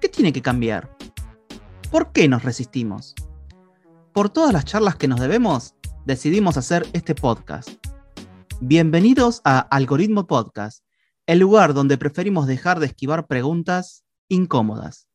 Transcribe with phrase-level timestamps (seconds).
[0.00, 0.96] ¿Qué tiene que cambiar?
[1.90, 3.16] ¿Por qué nos resistimos?
[4.12, 5.74] Por todas las charlas que nos debemos,
[6.06, 7.70] decidimos hacer este podcast.
[8.60, 10.84] Bienvenidos a Algoritmo Podcast,
[11.26, 15.07] el lugar donde preferimos dejar de esquivar preguntas incómodas.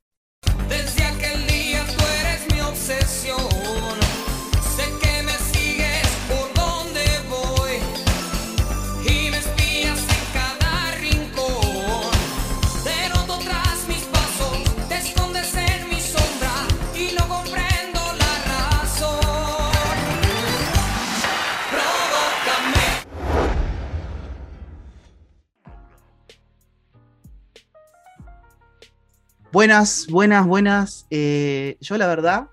[29.53, 31.05] Buenas, buenas, buenas.
[31.11, 32.47] Eh, yo la verdad,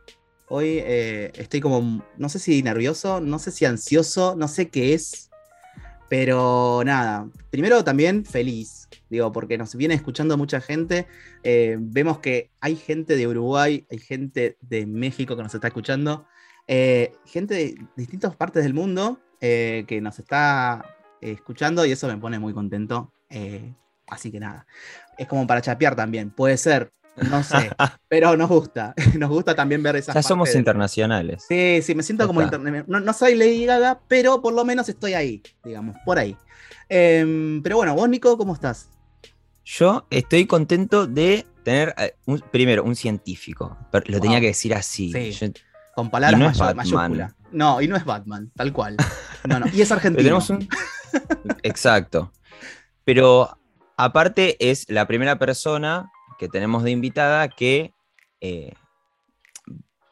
[0.48, 4.92] hoy eh, estoy como, no sé si nervioso, no sé si ansioso, no sé qué
[4.92, 5.30] es,
[6.10, 7.26] pero nada.
[7.48, 11.06] Primero también feliz, digo, porque nos viene escuchando mucha gente.
[11.42, 16.26] Eh, vemos que hay gente de Uruguay, hay gente de México que nos está escuchando,
[16.66, 20.84] gente de distintas partes del mundo que nos está
[21.22, 23.10] escuchando y eso me pone muy contento.
[24.10, 24.66] Así que nada,
[25.16, 26.92] es como para chapear también, puede ser,
[27.30, 27.70] no sé,
[28.08, 31.44] pero nos gusta, nos gusta también ver esas Ya somos internacionales.
[31.48, 32.84] Sí, sí, me siento como internet.
[32.88, 36.36] No, no soy Lady Gaga, pero por lo menos estoy ahí, digamos, por ahí.
[36.88, 38.88] Em, pero bueno, vos, Nico, ¿cómo estás?
[39.64, 43.76] Yo estoy contento de tener, eh, un- primero, un científico.
[43.92, 45.12] pero lo tenía que decir así.
[45.12, 45.30] Sí.
[45.32, 45.52] Yo-
[45.94, 47.36] Con palabras no mayúscula.
[47.52, 48.96] No, y no es Batman, tal cual.
[49.46, 49.66] No, no.
[49.72, 50.22] Y es pero argentino.
[50.24, 50.68] tenemos un.
[51.62, 52.32] Exacto.
[53.04, 53.58] Pero
[54.04, 57.92] aparte es la primera persona que tenemos de invitada que
[58.40, 58.72] eh,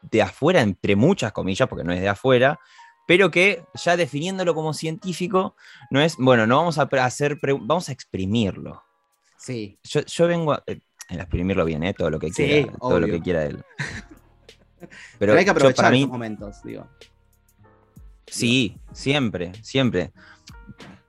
[0.02, 2.60] de afuera, entre muchas comillas, porque no es de afuera,
[3.06, 5.56] pero que ya definiéndolo como científico,
[5.90, 8.82] no es, bueno, no vamos a hacer, vamos a exprimirlo.
[9.38, 9.78] Sí.
[9.84, 11.94] Yo, yo vengo a, eh, a exprimirlo bien, ¿eh?
[11.94, 13.62] todo lo que Sí, quiera, todo lo que quiera él.
[14.78, 16.86] Pero, Pero, hay que yo, aprovechar para mí, esos momentos, digo.
[18.26, 20.12] sí, siempre, siempre.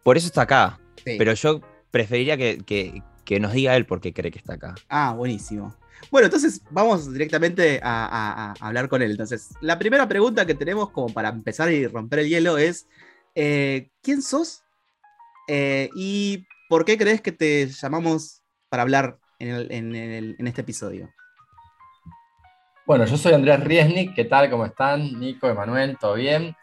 [0.01, 0.79] Por eso está acá.
[1.05, 1.15] Sí.
[1.17, 1.61] Pero yo
[1.91, 4.75] preferiría que, que- que nos diga él por qué cree que está acá.
[4.89, 5.75] Ah, buenísimo.
[6.11, 9.11] Bueno, entonces vamos directamente a, a- a hablar con él.
[9.11, 12.87] Entonces, la primera pregunta que tenemos como para empezar y romper el hielo es,
[13.35, 14.63] eh, ¿quién sos?
[15.47, 20.47] Eh, ¿Y por qué crees que te llamamos para hablar en, el- en el- en
[20.47, 21.09] este episodio?
[22.85, 24.49] Bueno, yo soy Andrés Riesnik, ¿qué tal?
[24.49, 25.19] ¿Cómo están?
[25.19, 26.55] Nico, Emanuel, ¿todo bien?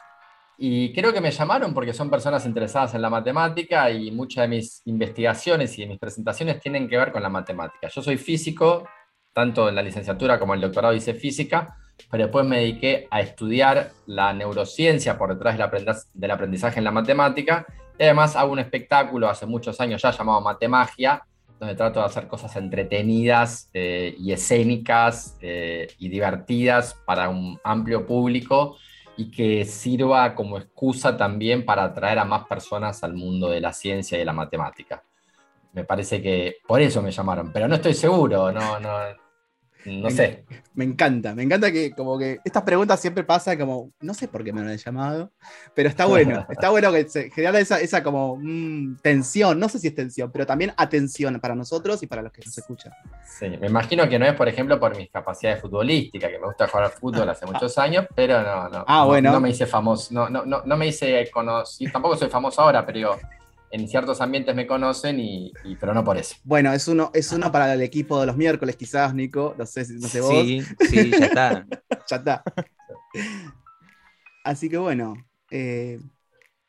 [0.59, 4.56] Y creo que me llamaron porque son personas interesadas en la matemática y muchas de
[4.56, 7.89] mis investigaciones y de mis presentaciones tienen que ver con la matemática.
[7.89, 8.89] Yo soy físico,
[9.34, 11.77] tanto en la licenciatura como en el doctorado hice física,
[12.11, 17.66] pero después me dediqué a estudiar la neurociencia por detrás del aprendizaje en la matemática
[17.99, 21.22] y además hago un espectáculo hace muchos años ya llamado Matemagia,
[21.59, 28.06] donde trato de hacer cosas entretenidas eh, y escénicas eh, y divertidas para un amplio
[28.06, 28.77] público
[29.16, 33.72] y que sirva como excusa también para atraer a más personas al mundo de la
[33.72, 35.03] ciencia y de la matemática.
[35.72, 38.99] Me parece que por eso me llamaron, pero no estoy seguro, no, no,
[39.86, 40.44] no sé.
[40.74, 44.44] Me encanta, me encanta que como que estas preguntas siempre pasan como, no sé por
[44.44, 45.32] qué me lo han llamado,
[45.74, 49.78] pero está bueno, está bueno que se genera esa, esa como mm, tensión, no sé
[49.78, 52.92] si es tensión, pero también atención para nosotros y para los que nos escuchan.
[53.38, 56.68] Sí, me imagino que no es, por ejemplo, por mis capacidades futbolísticas, que me gusta
[56.68, 58.84] jugar al fútbol hace muchos años, pero no, no.
[58.86, 59.32] Ah, no- bueno.
[59.32, 62.84] No me hice famoso, no, no, no, no me hice conocido, tampoco soy famoso ahora,
[62.86, 63.18] pero
[63.81, 66.37] en ciertos ambientes me conocen, y, y- pero no por eso.
[66.44, 69.54] Bueno, es uno, es uno para el equipo de los miércoles, quizás, Nico.
[69.56, 70.33] No sé, si- no sé vos.
[70.33, 71.66] Sí, sí, ya está.
[72.09, 72.42] Ya está.
[74.45, 75.15] Así que bueno,
[75.51, 75.98] eh,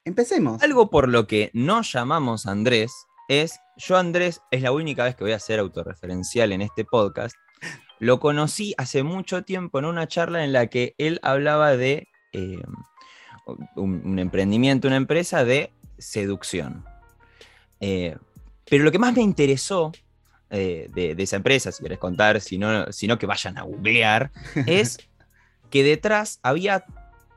[0.03, 0.61] empecemos.
[0.63, 2.91] Algo por lo que no llamamos a Andrés
[3.29, 7.35] es, yo Andrés es la única vez que voy a ser autorreferencial en este podcast.
[7.99, 12.57] Lo conocí hace mucho tiempo en una charla en la que él hablaba de eh,
[13.75, 16.83] un, un emprendimiento, una empresa de seducción.
[17.79, 18.15] Eh,
[18.69, 19.91] pero lo que más me interesó
[20.49, 23.63] eh, de, de esa empresa, si querés contar, si no, si no que vayan a
[23.63, 24.31] googlear,
[24.65, 24.97] es
[25.69, 26.85] que detrás había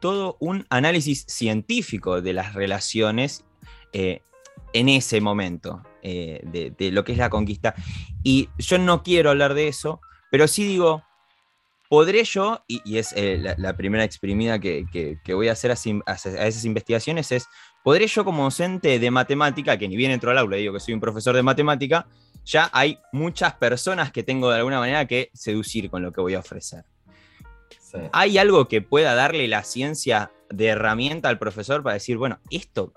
[0.00, 3.44] todo un análisis científico de las relaciones
[3.92, 4.22] eh,
[4.72, 5.82] en ese momento.
[6.02, 7.74] eh, de, de lo que es la conquista.
[8.22, 10.00] Y yo no quiero hablar de eso,
[10.30, 11.02] pero sí digo,
[11.90, 15.70] ¿podré yo, y, y es la, la primera exprimida que, que- que voy a hacer
[15.72, 17.46] a esas investigaciones, es,
[17.82, 20.94] ¿podré yo como docente de matemática, que ni bien entro al aula digo que soy
[20.94, 22.06] un profesor de matemática,
[22.44, 26.34] ya hay muchas personas que tengo de alguna manera que seducir con lo que voy
[26.34, 26.84] a ofrecer?
[27.80, 27.98] Sí.
[28.12, 32.92] ¿Hay algo que pueda darle la ciencia de herramienta al profesor para decir, bueno, esto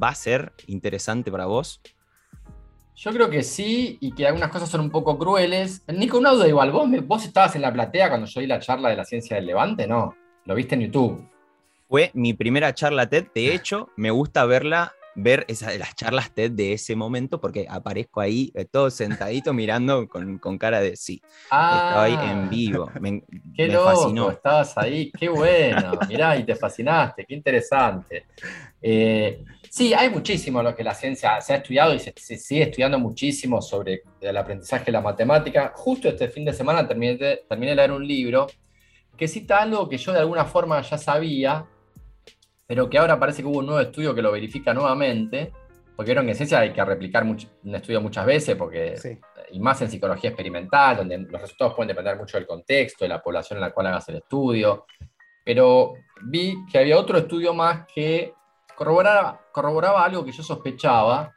[0.00, 1.80] va a ser interesante para vos?
[2.94, 5.82] Yo creo que sí, y que algunas cosas son un poco crueles.
[5.88, 8.58] Nico, una duda igual, ¿vos, me- vos estabas en la platea cuando yo di la
[8.58, 10.14] charla de la ciencia del levante, ¿no?
[10.46, 11.28] Lo viste en YouTube.
[11.88, 13.26] Fue mi primera charla TED.
[13.34, 18.20] De hecho, me gusta verla, ver esa, las charlas TED de ese momento, porque aparezco
[18.20, 21.22] ahí eh, todo sentadito mirando con, con cara de sí.
[21.44, 22.90] Estaba ahí en vivo.
[23.00, 23.22] Me, Ah,
[23.56, 24.30] Qué me loco, fascinó.
[24.30, 28.26] estabas ahí, qué bueno, mirá, y te fascinaste, qué interesante.
[28.82, 32.62] Eh, sí, hay muchísimo lo que la ciencia se ha estudiado y se, se sigue
[32.64, 35.72] estudiando muchísimo sobre el aprendizaje de la matemática.
[35.74, 37.16] Justo este fin de semana terminé,
[37.48, 38.46] terminé de leer un libro
[39.16, 41.64] que cita algo que yo de alguna forma ya sabía,
[42.66, 45.52] pero que ahora parece que hubo un nuevo estudio que lo verifica nuevamente,
[45.94, 49.18] porque vieron que en ciencia hay que replicar un estudio muchas veces, porque Sí.
[49.52, 53.22] y más en psicología experimental, donde los resultados pueden depender mucho del contexto, de la
[53.22, 54.84] población en la cual hagas el estudio.
[55.44, 58.34] Pero vi que había otro estudio más que
[58.74, 61.32] corroboraba, corroboraba algo que yo sospechaba,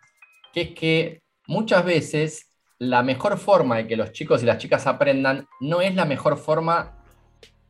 [0.52, 2.48] que es que muchas veces
[2.80, 6.38] la mejor forma de que los chicos y las chicas aprendan no es la mejor
[6.38, 6.99] forma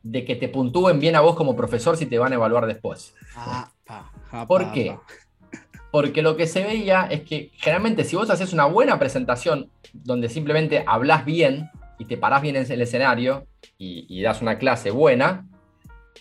[0.02, 3.14] de que te puntúen bien a vos como profesor si te van a evaluar después.
[3.36, 4.96] Ah, pa, ja, ¿Por pa, qué?
[4.96, 5.02] pa.
[5.90, 10.28] Porque lo que se veía es que generalmente si vos haces una buena presentación donde
[10.28, 11.68] simplemente hablas bien
[11.98, 15.46] y te parás bien en el escenario y, y das una clase buena,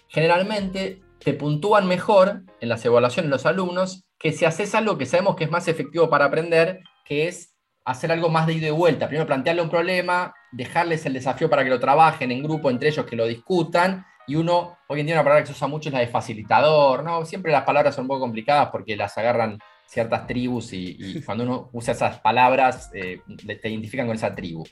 [0.08, 5.36] generalmente te puntúan mejor en las evaluaciones los alumnos que si haces algo que sabemos
[5.36, 7.56] que es más efectivo para aprender, que es
[7.86, 9.08] hacer algo más de ida y vuelta.
[9.08, 13.06] Primero plantearle un problema, dejarles el desafío para que lo trabajen en grupo entre ellos,
[13.06, 14.06] que lo discutan.
[14.28, 17.04] Y uno, hoy en día una palabra que se usa mucho es la de facilitador,
[17.04, 17.26] ¿no?
[17.26, 19.58] Siempre las palabras son un poco complicadas porque las agarran
[19.90, 23.22] ciertas tribus y, y cuando uno usa esas palabras eh,
[23.62, 24.64] te identifican con esa tribu.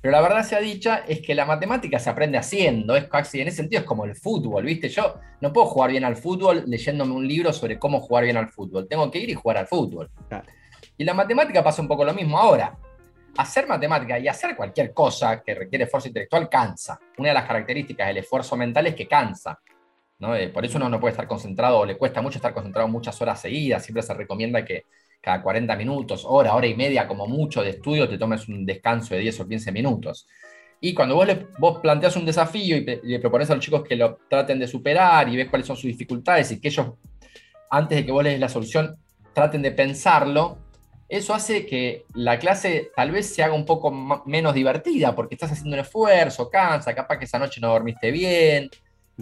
[0.00, 3.48] Pero la verdad sea dicha es que la matemática se aprende haciendo, es casi, en
[3.48, 4.88] ese sentido es como el fútbol, ¿viste?
[4.88, 8.48] Yo no puedo jugar bien al fútbol leyéndome un libro sobre cómo jugar bien al
[8.48, 10.10] fútbol, tengo que ir y jugar al fútbol.
[10.96, 12.76] Y la matemática pasa un poco lo mismo ahora.
[13.36, 16.98] Hacer matemática y hacer cualquier cosa que requiere esfuerzo intelectual cansa.
[17.18, 19.58] Una de las características del esfuerzo mental es que cansa.
[20.18, 20.36] ¿no?
[20.36, 23.20] Eh, por eso uno no puede estar concentrado o le cuesta mucho estar concentrado muchas
[23.22, 23.84] horas seguidas.
[23.84, 24.84] Siempre se recomienda que
[25.20, 29.14] cada 40 minutos, hora, hora y media como mucho de estudio, te tomes un descanso
[29.14, 30.26] de 10 o 15 minutos.
[30.80, 31.28] Y cuando vos,
[31.58, 35.28] vos planteas un desafío y le propones a los chicos que lo traten de superar
[35.28, 36.92] y ves cuáles son sus dificultades y que ellos,
[37.70, 38.96] antes de que vos les des la solución,
[39.34, 40.58] traten de pensarlo,
[41.10, 43.90] eso hace que la clase tal vez se haga un poco
[44.26, 48.70] menos divertida porque estás haciendo un esfuerzo, cansa, capaz que esa noche no dormiste bien,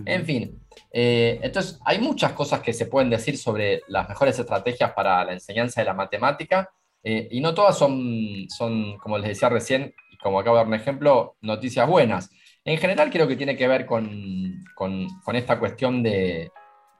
[0.06, 0.61] en fin.
[0.93, 5.32] eh, entonces, hay muchas cosas que se pueden decir sobre las mejores estrategias para la
[5.32, 6.70] enseñanza de la matemática
[7.02, 10.69] eh, y no todas son, son, como les decía recién, y como acabo de dar
[10.69, 12.31] un ejemplo, noticias buenas.
[12.64, 16.50] En general creo que tiene que ver con, con- con esta cuestión de,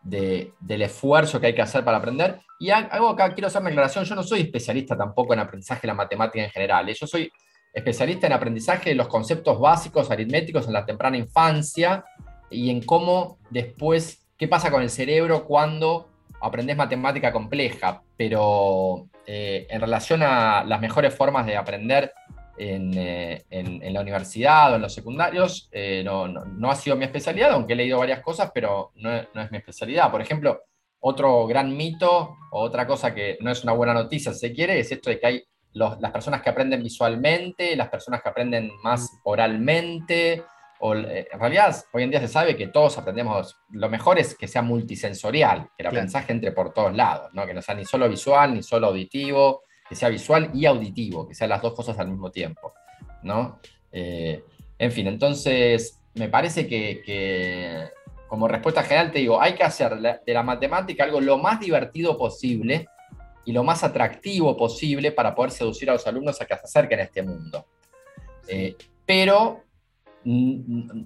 [0.03, 2.41] de- del esfuerzo que hay que hacer para aprender.
[2.59, 5.89] Y algo acá, quiero hacer una aclaración, yo no soy especialista tampoco en aprendizaje de
[5.89, 6.89] la matemática en general.
[6.89, 6.95] ¿eh?
[6.99, 7.31] Yo soy
[7.73, 12.05] especialista en aprendizaje de los conceptos básicos aritméticos en la temprana infancia
[12.51, 16.09] y en cómo después, qué pasa con el cerebro cuando
[16.41, 22.13] aprendes matemática compleja, pero eh, en relación a las mejores formas de aprender
[22.59, 26.75] en, eh, en- en la universidad o en los secundarios, eh, no, no- no ha
[26.77, 30.11] sido mi especialidad, aunque he leído varias cosas, pero no, no es mi especialidad.
[30.11, 30.63] Por ejemplo,
[31.01, 34.81] otro gran mito o otra cosa que no es una buena noticia, si se quiere,
[34.81, 38.71] es esto de que hay los- las personas que aprenden visualmente, las personas que aprenden
[38.83, 40.43] más oralmente,
[40.81, 44.37] o, eh, en realidad hoy en día se sabe que todos aprendemos, lo mejor es
[44.37, 47.47] que sea multisensorial, que el aprendizaje entre por todos lados, ¿no?
[47.47, 51.35] que no sea ni solo visual ni solo auditivo, que sea visual y auditivo, que
[51.35, 52.75] sean las dos cosas al mismo tiempo.
[53.23, 53.59] ¿no?
[53.93, 54.45] Eh,
[54.79, 57.89] en fin, entonces me parece que, que,
[58.29, 62.17] como respuesta general te digo, hay que hacer de la matemática algo lo más divertido
[62.17, 62.87] posible
[63.45, 67.01] y lo más atractivo posible para poder seducir a los alumnos a que se acerquen
[67.01, 67.67] a este mundo.
[68.47, 68.77] Eh,
[69.07, 69.65] pero
[70.25, 71.03] mm,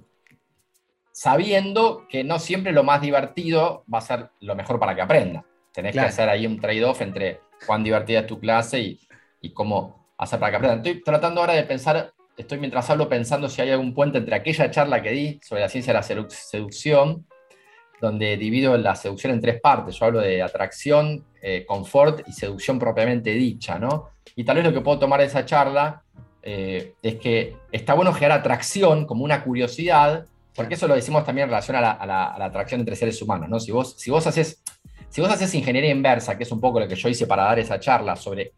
[1.12, 5.44] sabiendo que no siempre lo más divertido va a ser lo mejor para que aprenda.
[5.72, 6.06] Tenés Claro.
[6.06, 8.80] que hacer ahí un trade-off entre cuán divertida es tu clase
[9.40, 10.78] y, cómo hacer para que aprendan.
[10.78, 14.70] Estoy tratando ahora de pensar, estoy mientras hablo pensando si hay algún puente entre aquella
[14.70, 17.26] charla que di sobre la ciencia de la sedu- seducción
[18.00, 19.96] donde divido la seducción en tres partes.
[19.96, 24.10] Yo hablo de atracción, eh, confort y seducción propiamente dicha, ¿no?
[24.34, 26.02] Y tal vez lo que puedo tomar de esa charla
[26.42, 30.26] eh, es que está bueno generar atracción como una curiosidad,
[30.56, 32.96] porque eso lo decimos también en relación a la, a la- a la atracción entre
[32.96, 33.60] seres humanos, ¿no?
[33.60, 34.61] Si vos, si vos haces
[35.12, 37.58] si vos haces ingeniería inversa, que es un poco lo que yo hice para dar
[37.58, 38.54] esa charla sobre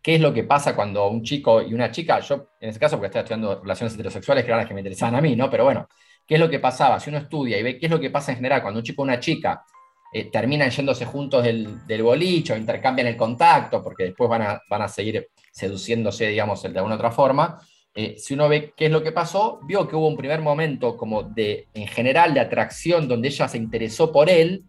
[0.00, 2.96] qué es lo que pasa cuando un chico y una chica, yo en este caso
[2.96, 5.50] porque estoy estudiando relaciones heterosexuales, que eran las que me interesaban a mí, ¿no?
[5.50, 5.88] Pero bueno,
[6.24, 7.00] ¿qué es lo que pasaba?
[7.00, 9.02] Si uno estudia y ve qué es lo que pasa en general cuando un chico
[9.02, 9.64] y una chica
[10.12, 14.62] eh, terminan yéndose juntos del, del boliche o intercambian el contacto, porque después van a,
[14.70, 17.60] van a seguir seduciéndose, digamos, de alguna otra forma,
[17.92, 20.96] eh, si uno ve qué es lo que pasó, vio que hubo un primer momento
[20.96, 24.62] como de, en general, de atracción, donde ella se interesó por él,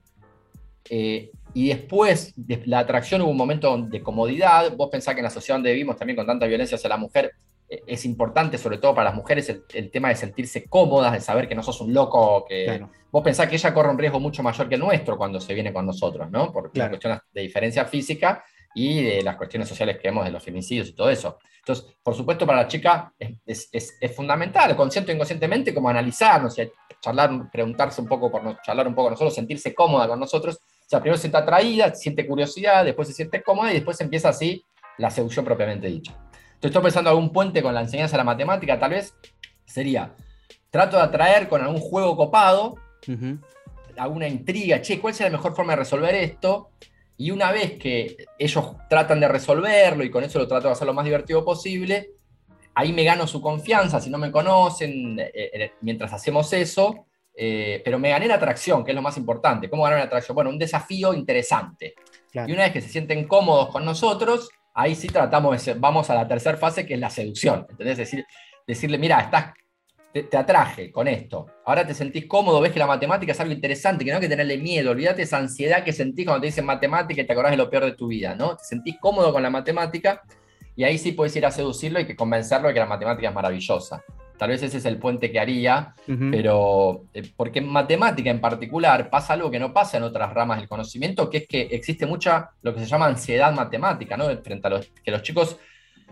[0.89, 4.75] eh, y después de la atracción hubo un momento de comodidad.
[4.75, 7.31] Vos pensás que en la sociedad donde vivimos, también con tanta violencia hacia la mujer,
[7.67, 11.21] eh, es importante, sobre todo para las mujeres, el, el tema de sentirse cómodas, de
[11.21, 12.89] saber que no sos un loco, que Claro.
[13.11, 15.73] vos pensás que ella corre un riesgo mucho mayor que el nuestro cuando se viene
[15.73, 16.51] con nosotros, ¿no?
[16.51, 16.91] Por Claro.
[16.91, 18.43] cuestiones de diferencia física
[18.75, 21.39] y de las cuestiones sociales que vemos de los feminicidios y todo eso.
[21.59, 25.89] Entonces, por supuesto, para la chica es, es- es- es fundamental, consciente o inconscientemente, como
[25.89, 26.69] analizarnos y
[27.01, 30.59] charlar, preguntarse un poco por nos- charlar un poco con nosotros, sentirse cómoda con nosotros.
[30.89, 34.29] O sea, primero se siente atraída, siente curiosidad, después se siente cómoda y después empieza
[34.29, 34.65] así
[34.97, 36.13] la seducción propiamente dicha.
[36.13, 39.13] Entonces, estoy pensando algún puente con la enseñanza de la matemática, tal vez
[39.65, 40.15] sería,
[40.71, 42.73] trato de atraer con algún juego copado,
[43.07, 43.37] Ujú.
[43.97, 46.71] alguna intriga, che, ¿cuál sería la mejor forma de resolver esto?
[47.17, 50.87] Y una vez que ellos tratan de resolverlo y con eso lo trato de hacer
[50.87, 52.13] lo más divertido posible,
[52.73, 57.05] ahí me gano su confianza, si no me conocen, eh, eh, mientras hacemos eso,
[57.41, 59.69] eh, pero me gané la atracción, que es lo más importante.
[59.69, 60.35] ¿Cómo ganar la atracción?
[60.35, 61.93] Bueno, un desafío interesante.
[62.31, 62.49] Claro.
[62.49, 66.09] Y una vez que se sienten cómodos con nosotros, ahí sí tratamos de ser- vamos
[66.09, 67.65] a la tercera fase, que es la seducción.
[67.69, 67.97] ¿Entendés?
[67.97, 68.25] Decir,
[68.67, 69.53] decirle, mira, estás,
[70.13, 71.45] te, te atraje con esto.
[71.65, 74.27] Ahora te sentís cómodo, ves que la matemática es algo interesante, que no hay que
[74.29, 74.91] tenerle miedo.
[74.91, 77.85] Olvídate esa ansiedad que sentís cuando te dicen matemática y te acordás de lo peor
[77.85, 78.57] de tu vida, ¿no?
[78.57, 80.21] Te sentís cómodo con la matemática
[80.75, 83.33] y ahí sí puedes ir a seducirlo y que convencerlo de que la matemática es
[83.33, 84.03] maravillosa.
[84.39, 85.93] Tal vez ese es el puente que haría,
[86.31, 90.59] pero eh, porque en matemática en particular pasa algo que no pasa en otras ramas
[90.59, 94.29] del conocimiento, que es que existe mucha lo que se llama ansiedad matemática, ¿no?
[94.41, 95.57] Frente a los que los chicos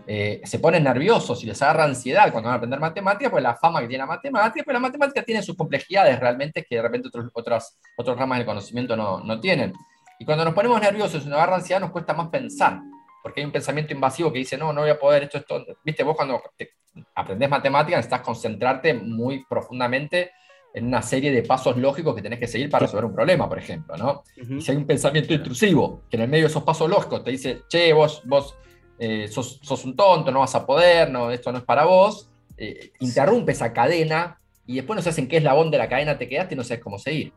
[0.06, 3.56] eh, se ponen nerviosos y les agarra ansiedad cuando van a aprender matemática, pues la
[3.56, 7.08] fama que tiene la matemática, pero la matemática tiene sus complejidades realmente que de repente
[7.08, 9.72] otros, otras, otras ramas del conocimiento no, no tienen.
[10.18, 12.82] Y cuando nos ponemos nerviosos y nos agarra ansiedad, nos cuesta más pensar,
[13.22, 15.64] porque hay un pensamiento invasivo que dice, no, no voy a poder, esto, esto.
[15.84, 16.74] Viste, vos cuando te-
[17.14, 20.32] aprendes matemática necesitas concentrarte muy profundamente
[20.74, 23.58] en una serie de pasos lógicos que tenés que seguir para resolver un problema, por
[23.58, 24.22] ejemplo, ¿no?
[24.40, 24.54] Ujú.
[24.54, 27.30] Y si hay un pensamiento intrusivo que en el medio de esos pasos lógicos te
[27.30, 28.56] dice, che, vos, vos
[28.98, 32.30] eh, sos, sos un tonto, no vas a poder, no, esto no es para vos,
[32.56, 36.28] eh, interrumpe esa cadena y después no sabes en qué eslabón de la cadena te
[36.28, 37.32] quedaste y no sabes cómo seguir.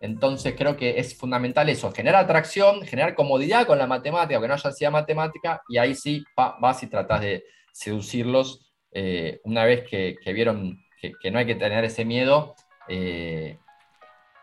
[0.00, 4.54] Entonces creo que es fundamental eso, generar atracción, generar comodidad con la matemática, que no
[4.54, 9.88] haya ansiedad matemática, y ahí sí va- vas y tratás de seducirlos eh, una vez
[9.88, 12.54] que, vieron que, que no hay que tener ese miedo
[12.88, 13.58] eh,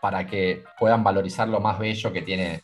[0.02, 2.62] para que puedan valorizar lo más bello que tiene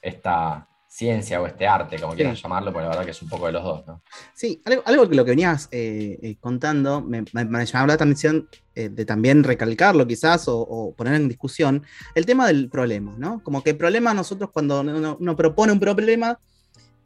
[0.00, 3.46] esta ciencia o este arte, como quieran llamarlo, porque la verdad que es un poco
[3.46, 4.00] de los dos, ¿no?
[4.32, 7.94] Sí, algo, algo que lo que venías eh, eh, contando me, me, me llamaba la
[7.94, 11.82] atención eh, de también recalcarlo quizás o, o poner en discusión
[12.14, 13.42] el tema del problema, ¿no?
[13.42, 16.38] Como que el problema nosotros cuando uno, uno propone un problema,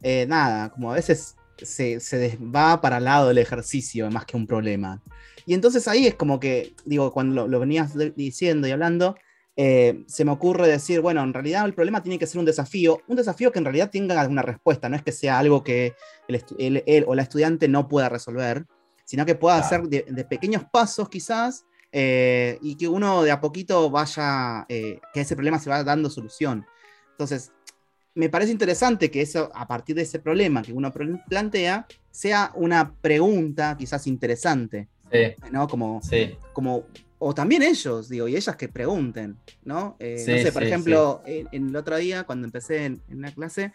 [0.03, 4.37] eh, nada, como a veces se, se va para el lado del ejercicio más que
[4.37, 5.01] un problema.
[5.47, 9.15] Y entonces ahí es como que, digo, cuando lo, lo venías diciendo y hablando,
[9.61, 13.01] eh, se me ocurre decir, bueno, en realidad el problema tiene que ser un desafío,
[13.09, 15.95] un desafío que en realidad tenga alguna respuesta, no es que sea algo que
[16.29, 18.65] el, él o la estudiante no pueda resolver,
[19.03, 19.65] sino que pueda Claro.
[19.65, 25.01] hacer de, de pequeños pasos quizás eh, y que uno de a poquito vaya, eh,
[25.13, 26.65] que ese problema se vaya dando solución.
[27.11, 27.51] Entonces,
[28.15, 30.93] me parece interesante que eso, a partir de ese problema que uno
[31.27, 35.67] plantea, sea una pregunta quizás interesante, Sí, ¿no?
[35.67, 36.85] Como, sí, como,
[37.19, 39.95] o también ellos, digo, y ellas que pregunten, ¿no?
[39.99, 43.01] Eh, Sí, no sé, por sí, ejemplo, en, en el otro día, cuando empecé en,
[43.09, 43.71] en una clase,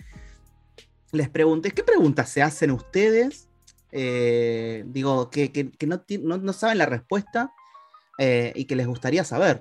[1.12, 3.48] les pregunté, ¿qué preguntas se hacen ustedes?
[3.92, 7.52] Eh, digo, que, que- que no, no, no saben la respuesta
[8.18, 9.60] eh, y que les gustaría saber.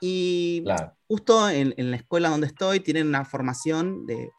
[0.00, 0.94] Y claro.
[1.08, 4.30] justo en, en la escuela donde estoy tienen una formación de,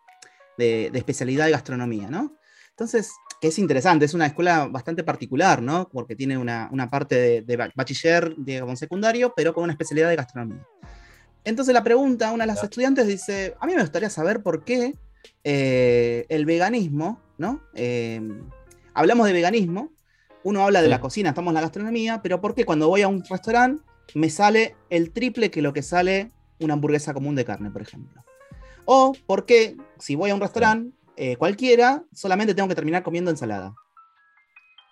[0.57, 2.37] de- de especialidad de gastronomía, ¿no?
[2.69, 3.11] Entonces,
[3.45, 5.87] que es interesante, es una escuela bastante particular, ¿no?
[5.87, 10.09] Porque tiene una, una parte de, de ba- bachiller, digamos, secundario, pero con una especialidad
[10.09, 10.65] de gastronomía.
[11.43, 14.95] Entonces la pregunta, una de las estudiantes dice, a mí me gustaría saber por qué
[15.43, 17.61] eh, el veganismo, ¿no?
[17.75, 18.19] Eh,
[18.95, 19.91] hablamos de veganismo,
[20.43, 20.89] uno habla de Sí.
[20.89, 23.83] la cocina, estamos en la gastronomía, pero ¿por qué cuando voy a un restaurante
[24.15, 28.23] me sale el triple que lo que sale una hamburguesa común de carne, por ejemplo?
[28.85, 33.31] O por qué, si voy a un restaurante eh, cualquiera, solamente tengo que terminar comiendo
[33.31, 33.73] ensalada.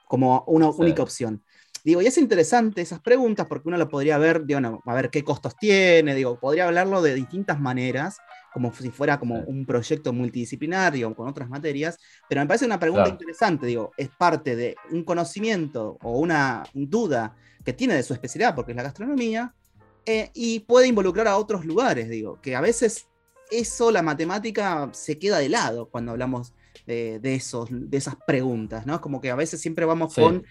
[0.08, 0.82] Como una Sí.
[0.82, 1.44] única opción.
[1.84, 5.10] Digo, y es interesante esas preguntas porque uno lo podría ver, digo, no, a ver
[5.10, 8.16] qué costos tiene, digo, podría hablarlo de distintas maneras,
[8.54, 9.44] como si fuera como Sí.
[9.48, 11.98] un proyecto multidisciplinario con otras materias,
[12.30, 13.14] pero me parece una pregunta Claro.
[13.16, 18.56] interesante, digo, es parte de un conocimiento o una duda que tiene de su especialidad,
[18.56, 19.54] porque es la gastronomía,
[20.06, 23.08] eh, y puede involucrar a otros lugares, digo, que a veces
[23.60, 26.54] eso, la matemática, se queda de lado cuando hablamos
[26.86, 28.96] de, de esos, de esas preguntas, ¿no?
[28.96, 30.22] Es como que a veces siempre vamos Sí.
[30.22, 30.46] con,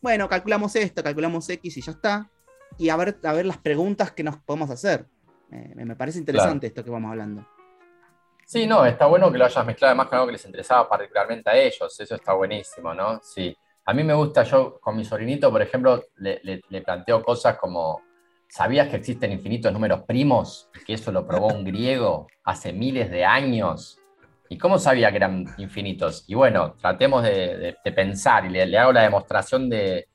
[0.00, 2.30] bueno, calculamos esto, calculamos X y ya está,
[2.78, 5.06] y a ver, a ver las preguntas que nos podemos hacer.
[5.50, 7.46] Eh, me- parece interesante esto que vamos hablando.
[8.46, 11.48] Sí, no, está bueno que lo hayas mezclado además con algo que les interesaba particularmente
[11.48, 13.20] a ellos, eso está buenísimo, ¿no?
[13.22, 13.56] Sí.
[13.86, 17.56] A mí me gusta, yo con mi sobrinito, por ejemplo, le, le- le planteo cosas
[17.56, 18.02] como,
[18.56, 20.68] ¿sabías que existen infinitos números primos?
[20.80, 23.98] Y que eso lo probó un griego hace miles de años.
[24.48, 26.24] ¿Y cómo sabía que eran infinitos?
[26.28, 30.06] Y bueno, tratemos de, de- de pensar y le, le hago la demostración de,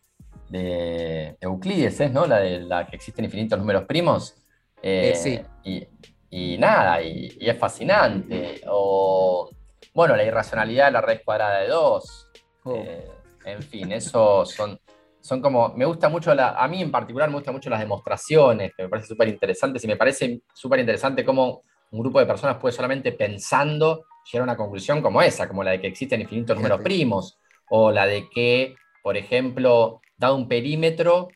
[0.49, 2.25] de Euclides, ¿es, ¿no?
[2.25, 4.35] La de la que existen infinitos números primos.
[4.81, 5.41] Eh, Eh, sí.
[5.65, 5.85] Y,
[6.29, 8.61] y nada, y, y es fascinante.
[8.67, 9.49] O,
[9.93, 12.27] bueno, la irracionalidad de la raíz cuadrada de 2.
[12.63, 12.75] Oh.
[12.75, 13.05] Eh,
[13.45, 14.79] en fin, eso son,
[15.21, 18.71] son como, me gusta mucho, la, a mí en particular me gustan mucho las demostraciones,
[18.75, 22.57] que me parece súper interesantes y me parece súper interesante cómo un grupo de personas
[22.57, 26.55] puede solamente pensando llegar a una conclusión como esa, como la de que existen infinitos
[26.55, 31.29] números primos, o la de que, por ejemplo, dado un perímetro,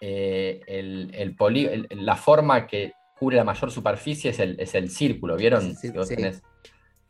[0.00, 4.74] eh, el- el poli- el- la forma que cubre la mayor superficie es el, es
[4.74, 5.74] el círculo, ¿vieron?
[5.74, 6.16] Sí, vos sí.
[6.16, 6.42] tenés-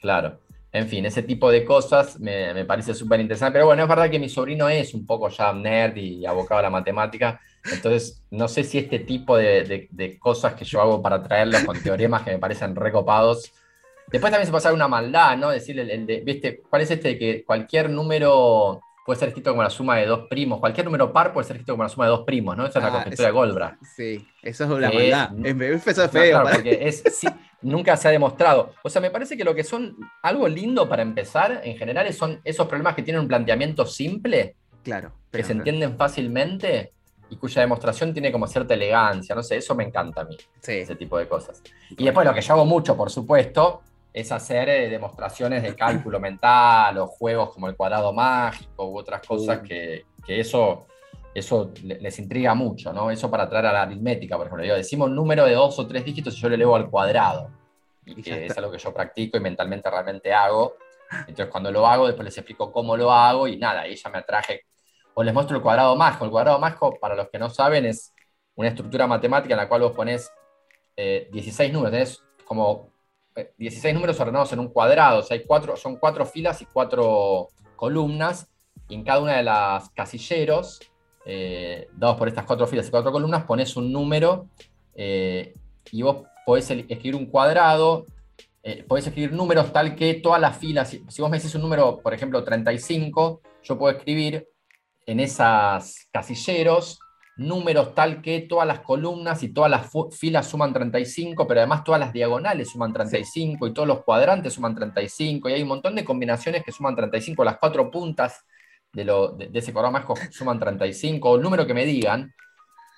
[0.00, 0.40] Claro.
[0.76, 3.54] En fin, ese tipo de cosas me, parece súper interesante.
[3.54, 6.64] Pero bueno, es verdad que mi sobrino es un poco ya nerd y abocado a
[6.64, 7.40] la matemática.
[7.64, 12.24] Entonces, no sé si este tipo de, cosas que yo hago para traerlo con teoremas
[12.24, 13.52] que me parecen recopados.
[14.08, 15.48] Después también se puede hacer una maldad, ¿no?
[15.48, 16.62] Decir, el, el.
[16.68, 20.26] ¿Cuál es este de que cualquier número puede ser escrito como la suma de dos
[20.28, 20.58] primos?
[20.60, 22.66] Cualquier número par puede ser escrito como la suma de dos primos, ¿no?
[22.66, 23.74] Esa es la Ah, conjetura de Goldbach.
[23.96, 25.30] Sí, eso es una Que maldad.
[25.44, 27.28] es- Es, es- eso es No, claro, porque es, sí,
[27.62, 28.72] nunca se ha demostrado.
[28.82, 32.40] O sea, me parece que lo que son algo lindo para empezar, en general, son
[32.44, 35.12] esos problemas que tienen un planteamiento simple, Claro.
[35.32, 36.92] que se entienden fácilmente
[37.28, 39.34] y cuya demostración tiene como cierta elegancia.
[39.34, 40.72] No sé, eso me encanta a mí, Sí.
[40.72, 41.62] ese tipo de cosas.
[41.90, 43.82] Y después lo que yo hago mucho, por supuesto,
[44.16, 49.20] es hacer eh, demostraciones de cálculo mental o juegos como el cuadrado mágico u otras
[49.26, 50.86] cosas que, que eso,
[51.34, 53.10] eso le- les intriga mucho, ¿no?
[53.10, 54.62] Eso para traer a la aritmética, por ejemplo.
[54.62, 57.50] Digo, decimos un número de dos o tres dígitos y yo le elevo al cuadrado.
[58.06, 60.76] Y que es algo que yo practico y mentalmente realmente hago.
[61.28, 64.18] Entonces cuando lo hago, después les explico cómo lo hago y nada, ahí ya me
[64.18, 64.62] atraje.
[65.12, 66.24] O les muestro el cuadrado mágico.
[66.24, 68.14] El cuadrado mágico, para los que no saben, es
[68.54, 70.32] una estructura matemática en la cual vos pones
[70.96, 71.92] eh, 16 números.
[71.92, 72.95] Tenés como
[73.58, 75.20] 16 números ordenados en un cuadrado.
[75.20, 78.48] O sea, hay cuatro, son cuatro filas y cuatro columnas.
[78.88, 80.80] Y en cada una de las casilleros,
[81.24, 84.46] eh, dados por estas cuatro filas y cuatro columnas, pones un número
[84.94, 85.54] eh,
[85.90, 88.06] y vos podés escribir un cuadrado.
[88.62, 91.62] eh, podés escribir números tal que todas las filas, si, si vos me decís un
[91.62, 94.48] número, por ejemplo, 35, yo puedo escribir
[95.06, 96.98] en esas casilleros
[97.36, 102.00] números tal que todas las columnas y todas las filas suman 35, pero además todas
[102.00, 106.04] las diagonales suman 35 y todos los cuadrantes suman 35 y hay un montón de
[106.04, 108.44] combinaciones que suman 35, las cuatro puntas
[108.92, 112.32] de, lo, de, de ese mágico suman 35, o el número que me digan.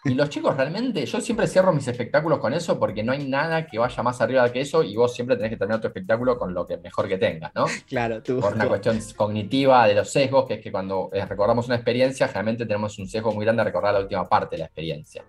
[0.05, 3.67] Y los chicos realmente, yo siempre cierro mis espectáculos con eso porque no hay nada
[3.67, 6.55] que vaya más arriba que eso y vos siempre tenés que terminar tu espectáculo con
[6.55, 7.67] lo que mejor que tengas, ¿no?
[7.89, 8.39] Claro, tú.
[8.41, 12.29] por una cuestión cognitiva de los sesgos, que es que cuando eh, recordamos una experiencia,
[12.29, 15.25] generalmente tenemos un sesgo muy grande a recordar la última parte de la experiencia.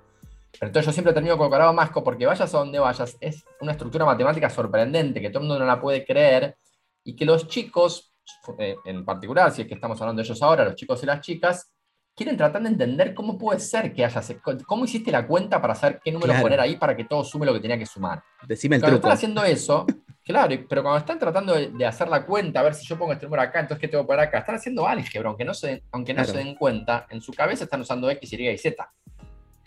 [0.51, 3.45] Pero entonces yo siempre termino con el cuadrado mágico porque vayas a donde vayas, es
[3.61, 6.57] una estructura matemática sorprendente que todo el mundo no la puede creer
[7.03, 8.13] y que los chicos,
[8.59, 11.21] eh, en particular, si es que estamos hablando de ellos ahora, los chicos y las
[11.21, 11.71] chicas,
[12.19, 14.35] quieren tratar de entender cómo puede ser que hayas,
[14.67, 16.43] cómo hiciste la cuenta para saber qué número Claro.
[16.43, 18.21] poner ahí para que todo sume lo que tenía que sumar.
[18.45, 19.07] Decime el Cuando truco.
[19.07, 19.85] están haciendo eso,
[20.25, 23.13] claro, pero cuando están tratando de, de hacer la cuenta, a ver si yo pongo
[23.13, 24.39] este número acá, entonces ¿qué tengo que poner acá?
[24.39, 26.37] Están haciendo álgebra, aunque no se, den- aunque no Claro.
[26.39, 28.91] se den cuenta, en su cabeza están usando X, Y y Z.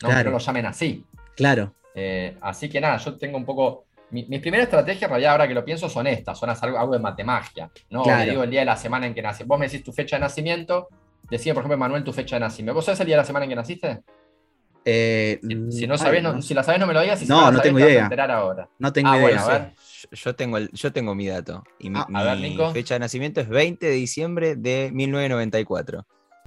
[0.03, 0.09] ¿no?
[0.09, 0.31] Claro.
[0.31, 1.05] No lo llamen así.
[1.35, 1.73] Claro.
[1.95, 3.85] Eh, así que nada, yo tengo un poco.
[4.11, 6.93] Mi, mis primeras estrategias, en realidad, ahora que lo pienso, son estas: son algo, algo
[6.93, 7.71] de matemagia.
[7.89, 8.03] ¿no?
[8.03, 8.25] Claro.
[8.25, 9.43] Le digo el día de la semana en que nací.
[9.45, 10.89] Vos me decís tu fecha de nacimiento,
[11.31, 12.75] decime, por ejemplo, Manuel, tu fecha de nacimiento.
[12.75, 14.03] ¿Vos sabés el día de la semana en que naciste?
[14.85, 17.23] Eh, Si, si no no- si la sabés, no me lo digas.
[17.23, 18.03] y si No, no sabés, tengo te vas a idea.
[18.05, 18.69] enterar ahora.
[18.79, 19.23] No tengo Ah, idea.
[19.23, 19.73] bueno, a ver.
[20.11, 21.63] Yo- tengo, el, yo tengo mi dato.
[21.79, 22.73] Y mi, Ah, a ver, mi Nico.
[22.73, 26.05] fecha de nacimiento es 20 de diciembre de 1994.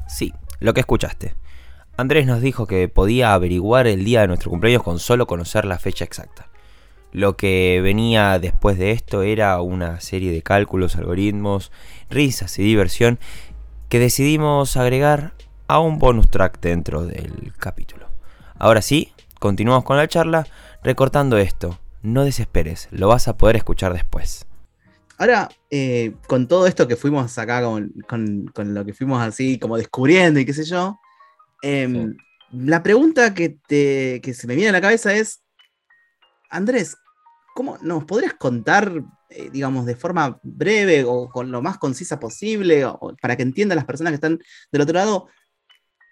[0.08, 1.36] Sí, lo que escuchaste.
[1.98, 5.80] Andrés nos dijo que podía averiguar el día de nuestro cumpleaños con solo conocer la
[5.80, 6.50] fecha exacta.
[7.14, 11.72] Lo que venía después de esto era una serie de cálculos, algoritmos,
[12.10, 13.20] risas y diversión
[13.96, 15.32] que decidimos agregar
[15.70, 18.10] a un bonus track dentro del capítulo.
[18.60, 20.46] Ahora sí, continuamos con la charla
[20.84, 21.80] recortando esto.
[22.02, 24.48] No desesperes, lo vas a poder escuchar después.
[25.18, 29.58] Ahora, eh, con todo esto que fuimos acá, con, con- con lo que fuimos así
[29.60, 31.00] como descubriendo y qué sé yo,
[31.62, 32.18] em,
[32.52, 35.42] la pregunta que, te, que se me viene a la cabeza es,
[36.50, 36.98] Andrés,
[37.56, 42.84] ¿cómo nos podrías contar, eh, digamos, de forma breve o con lo más concisa posible,
[42.84, 44.40] o- para que entiendan las personas que están
[44.74, 45.28] del otro lado,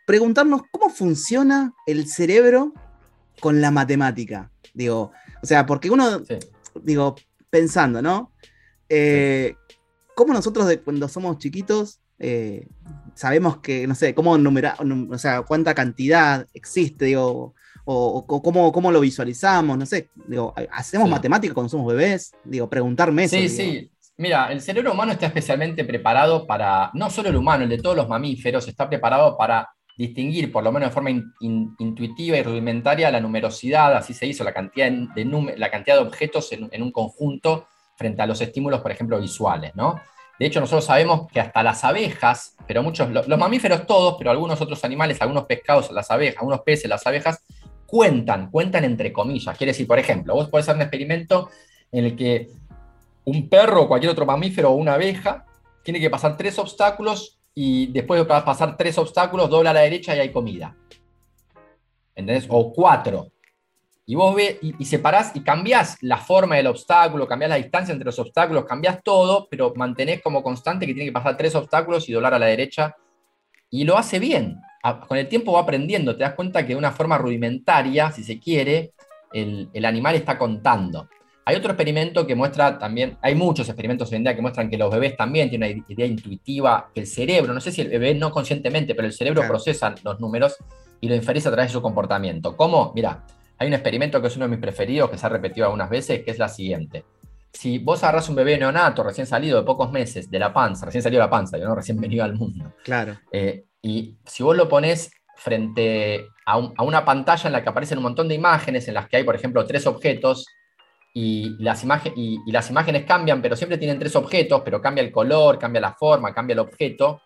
[0.07, 2.73] preguntarnos cómo funciona el cerebro
[3.41, 4.51] con la matemática?
[4.73, 6.39] Digo, o sea, porque uno Sí.
[6.81, 7.15] digo,
[7.49, 8.31] pensando, ¿no?
[8.87, 9.55] Eh,
[10.15, 12.67] ¿Cómo nosotros de cuando somos chiquitos eh,
[13.15, 14.77] sabemos que, no sé, cómo numerar,
[15.09, 17.53] o sea, cuánta cantidad existe, digo,
[17.85, 21.11] o, o cómo, cómo lo visualizamos, no sé, digo, hacemos Sí.
[21.11, 23.35] matemática cuando somos bebés, digo, preguntarme eso.
[23.35, 23.55] Sí, digo.
[23.55, 23.89] sí.
[24.17, 27.95] Mira, el cerebro humano está especialmente preparado para, no solo el humano, el de todos
[27.95, 29.67] los mamíferos, está preparado para
[29.97, 34.25] distinguir, por lo menos de forma in- in- intuitiva y rudimentaria, la numerosidad, así se
[34.27, 37.67] hizo, la cantidad de, la cantidad de objetos en, en un conjunto
[37.97, 39.99] frente a los estímulos, por ejemplo, visuales, ¿no?
[40.39, 44.29] De hecho, nosotros sabemos que hasta las abejas, pero muchos, lo- los mamíferos todos, pero
[44.31, 47.43] algunos otros animales, algunos pescados, las abejas, algunos peces, las abejas,
[47.93, 49.55] cuentan, cuentan entre comillas.
[49.55, 51.51] Quiere decir, por ejemplo, vos podés hacer un experimento
[51.91, 52.49] en el que
[53.23, 55.45] un perro o cualquier otro mamífero o una abeja
[55.83, 60.15] tiene que pasar tres obstáculos y después de pasar tres obstáculos dobla a la derecha
[60.15, 60.75] y hay comida.
[62.15, 62.47] ¿Entendés?
[62.49, 63.31] O cuatro.
[64.07, 67.91] Y vos ves y, y separás y cambiás la forma del obstáculo, cambiás la distancia
[67.91, 72.09] entre los obstáculos, cambiás todo, pero mantenés como constante que tiene que pasar tres obstáculos
[72.09, 72.95] y doblar a la derecha.
[73.69, 74.59] Y lo hace bien.
[75.07, 78.37] Con el tiempo va aprendiendo, te das cuenta que de una forma rudimentaria, si se
[78.39, 78.91] quiere,
[79.31, 81.07] el, el animal está contando.
[81.45, 84.77] Hay otro experimento que muestra también, hay muchos experimentos hoy en día que muestran que
[84.77, 88.13] los bebés también tienen una idea intuitiva, que el cerebro, no sé si el bebé
[88.15, 89.53] no conscientemente, pero el cerebro Claro.
[89.53, 90.55] procesa los números
[91.01, 92.55] y lo inferís a través de su comportamiento.
[92.55, 92.91] ¿Cómo?
[92.95, 93.25] Mira,
[93.57, 96.23] hay un experimento que es uno de mis preferidos, que se ha repetido algunas veces,
[96.23, 97.03] que es la siguiente.
[97.51, 101.03] Si vos agarrás un bebé neonato recién salido de pocos meses de la panza, recién
[101.03, 103.17] salido de la panza, yo no recién venido al mundo, Claro.
[103.31, 107.69] eh, y si vos lo pones frente a, un- a una pantalla en la que
[107.69, 110.45] aparecen un montón de imágenes, en las que hay, por ejemplo, tres objetos,
[111.15, 115.03] y las, imagen- y, y las imágenes cambian, pero siempre tienen tres objetos, pero cambia
[115.03, 117.21] el color, cambia la forma, cambia el objeto,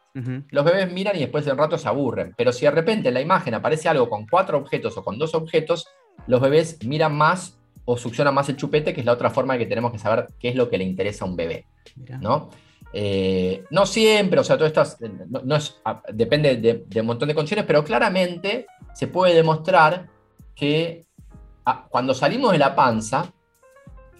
[0.49, 2.33] los bebés miran y después de un rato se aburren.
[2.35, 5.33] Pero si de repente en la imagen aparece algo con cuatro objetos o con dos
[5.35, 5.85] objetos,
[6.25, 9.67] los bebés miran más o succionan más el chupete, que es la otra forma que
[9.67, 11.65] tenemos que saber qué es lo que le interesa a un bebé.
[11.95, 12.17] Mirá.
[12.17, 12.49] ¿no?
[12.93, 14.97] Eh, no siempre, o sea, todo esto es-
[15.29, 15.79] no, es-
[16.13, 20.07] depende de, de un montón de condiciones, pero claramente se puede demostrar
[20.55, 21.05] que
[21.65, 23.31] ah, cuando salimos de la panza,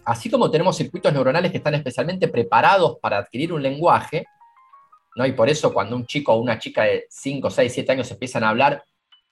[0.06, 4.26] así como tenemos circuitos neuronales que están especialmente preparados para adquirir un lenguaje,
[5.16, 5.26] ¿no?
[5.26, 8.44] y por eso cuando un chico o una chica de 5, 6, 7 años empiezan
[8.44, 8.84] a hablar,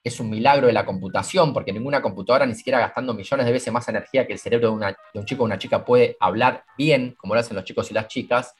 [0.02, 3.72] es un milagro de la computación, porque ninguna computadora, ni siquiera gastando millones de veces
[3.72, 6.64] más energía que el cerebro de, una- de un chico o una chica, puede hablar
[6.78, 8.54] bien, como lo hacen los chicos y las chicas.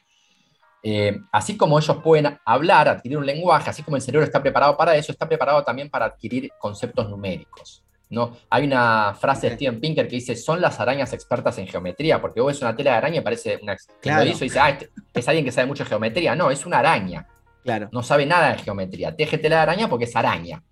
[0.83, 4.77] Eh, así como ellos pueden hablar, adquirir un lenguaje, así como el cerebro está preparado
[4.77, 7.83] para eso, está preparado también para adquirir conceptos numéricos.
[8.09, 8.37] ¿no?
[8.49, 9.55] Hay una frase de.
[9.55, 12.91] Steven Pinker que dice, son las arañas expertas en geometría, porque vos ves una tela
[12.91, 13.75] de araña y parece una...
[14.01, 14.23] Claro.
[14.23, 16.33] Lo hizo y dice, ah, este- es alguien que sabe mucho de geometría.
[16.35, 17.27] No, es una araña
[17.63, 17.89] Claro.
[17.91, 19.13] no sabe nada de geometría.
[19.13, 20.63] Teje tela de araña porque es araña.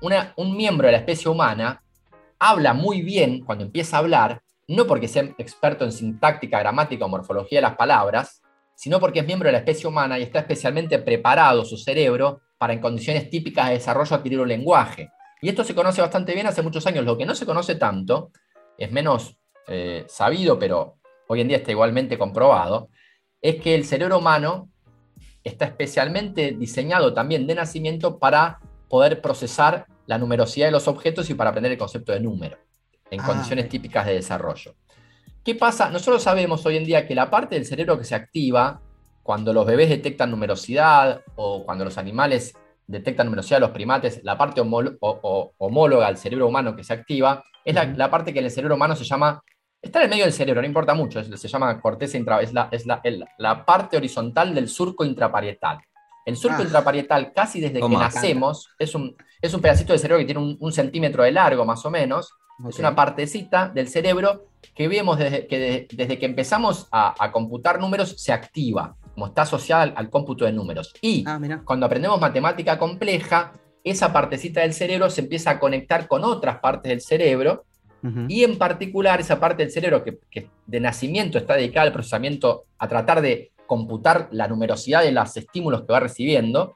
[0.00, 1.80] Una- un miembro de la especie humana
[2.40, 7.08] habla muy bien cuando empieza a hablar, no porque sea experto en sintáctica, gramática o
[7.08, 8.41] morfología de las palabras,
[8.82, 12.72] sino porque es miembro de la especie humana y está especialmente preparado su cerebro para
[12.72, 15.08] en condiciones típicas de desarrollo adquirir un lenguaje.
[15.40, 17.04] Y esto se conoce bastante bien hace muchos años.
[17.04, 18.32] Lo que no se conoce tanto,
[18.76, 20.96] es menos eh, sabido, pero
[21.28, 22.88] hoy en día está igualmente comprobado,
[23.40, 24.68] es que el cerebro humano
[25.44, 31.34] está especialmente diseñado también de nacimiento para poder procesar la numerosidad de los objetos y
[31.34, 32.58] para aprender el concepto de número
[33.12, 34.74] en Ah, condiciones típicas de desarrollo.
[35.44, 35.90] ¿Qué pasa?
[35.90, 38.80] Nosotros sabemos hoy en día que la parte del cerebro que se activa
[39.22, 42.54] cuando los bebés detectan numerosidad o cuando los animales
[42.86, 46.92] detectan numerosidad los primates, la parte homolo- o- o- homóloga al cerebro humano que se
[46.92, 49.40] activa, es la, parte que en el cerebro humano se llama,
[49.80, 52.52] está en el medio del cerebro, no importa mucho, es- se llama corteza intra, es,
[52.52, 55.78] la, es la, el- la parte horizontal del surco intraparietal.
[56.24, 56.64] El surco Ah.
[56.64, 60.56] intraparietal, casi desde que nacemos, es un, es un pedacito de cerebro que tiene un,
[60.60, 62.32] un centímetro de largo más o menos,
[62.68, 67.32] es una partecita del cerebro que vemos desde que, de- desde que empezamos a, a
[67.32, 70.94] computar números se activa, como está asociada al, al cómputo de números.
[71.00, 71.24] Y
[71.60, 73.52] Ah, cuando aprendemos matemática compleja,
[73.84, 77.64] esa partecita del cerebro se empieza a conectar con otras partes del cerebro.
[78.28, 82.64] Y en particular esa parte del cerebro que, que de nacimiento está dedicada al procesamiento,
[82.78, 86.74] a tratar de computar la numerosidad de los estímulos que va recibiendo,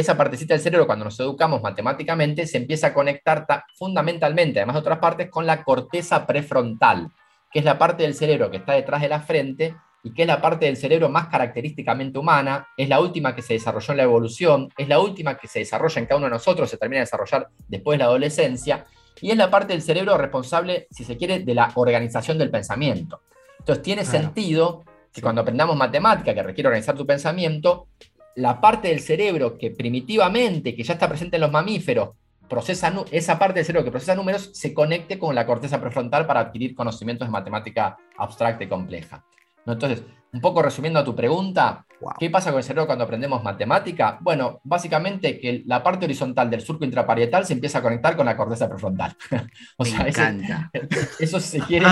[0.00, 4.74] esa partecita del cerebro cuando nos educamos matemáticamente se empieza a conectar ta- fundamentalmente, además
[4.74, 7.08] de otras partes, con la corteza prefrontal,
[7.50, 10.28] que es la parte del cerebro que está detrás de la frente y que es
[10.28, 14.02] la parte del cerebro más característicamente humana, es la última que se desarrolló en la
[14.02, 17.04] evolución, es la última que se desarrolla en cada uno de nosotros, se termina de
[17.06, 18.84] desarrollar después de la adolescencia,
[19.22, 23.22] y es la parte del cerebro responsable, si se quiere, de la organización del pensamiento.
[23.58, 24.18] Entonces tiene Claro.
[24.18, 27.88] sentido que cuando aprendamos matemática, que requiere organizar tu pensamiento,
[28.36, 32.10] la parte del cerebro que primitivamente, que ya está presente en los mamíferos,
[32.48, 36.40] procesa esa parte del cerebro que procesa números, se conecte con la corteza prefrontal para
[36.40, 39.24] adquirir conocimientos de matemática abstracta y compleja.
[39.64, 39.72] ¿No?
[39.72, 42.12] Entonces, un poco resumiendo a tu pregunta, Wow.
[42.18, 44.18] ¿qué pasa con el cerebro cuando aprendemos matemática?
[44.20, 48.36] Bueno, básicamente que la parte horizontal del surco intraparietal se empieza a conectar con la
[48.36, 49.16] corteza prefrontal.
[49.78, 50.70] o Me sea, ese- encanta.
[51.18, 51.86] eso si se quiere,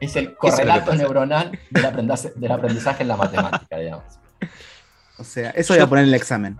[0.00, 4.04] es el correlato neuronal del aprendizaje, del aprendizaje en la matemática, digamos.
[5.20, 6.56] O sea, eso voy a poner en el examen.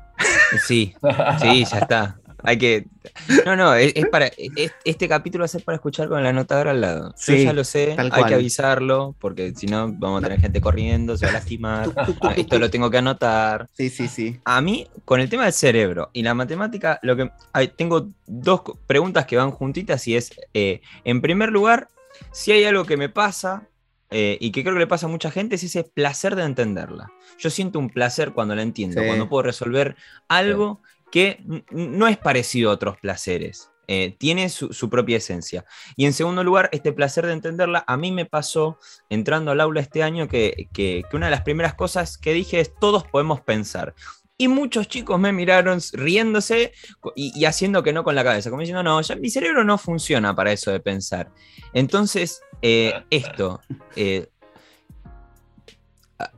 [0.66, 0.94] Sí,
[1.40, 2.16] sí, ya está.
[2.42, 2.86] Hay que.
[3.44, 4.26] No, no, es, es para.
[4.26, 7.08] es- este capítulo va a ser para escuchar con la anotadora al lado.
[7.10, 10.60] Yo Sí, ya lo sé, hay que avisarlo, porque si no vamos a tener gente
[10.60, 11.88] corriendo, se va a lastimar.
[12.22, 13.68] Ah, Esto lo tengo que anotar.
[13.72, 14.40] Sí, sí, sí.
[14.44, 18.62] A mí, con el tema del cerebro y la matemática, lo que hay- tengo dos
[18.86, 21.88] preguntas que van juntitas y es, eh, en primer lugar,
[22.32, 23.64] si hay algo que me pasa
[24.10, 27.10] eh, y que creo que le pasa a mucha gente, es ese placer de entenderla.
[27.38, 29.06] Yo siento un placer cuando la entiendo, Sí.
[29.06, 29.96] cuando puedo resolver
[30.28, 33.70] algo que no es parecido a otros placeres.
[33.92, 35.64] eh, tiene su, su propia esencia.
[35.96, 39.80] Y en segundo lugar, este placer de entenderla, a mí me pasó entrando al aula
[39.80, 43.40] este año que, que- que una de las primeras cosas que dije es todos podemos
[43.40, 43.96] pensar.
[44.40, 46.72] Y muchos chicos me miraron riéndose
[47.14, 49.76] y, y haciendo que no con la cabeza, como diciendo, no, ya mi cerebro no
[49.76, 51.28] funciona para eso de pensar.
[51.74, 53.60] Entonces, eh, esto,
[53.96, 54.28] eh,